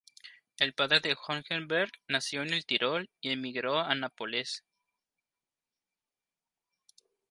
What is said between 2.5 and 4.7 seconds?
el Tirol y emigró a Nápoles.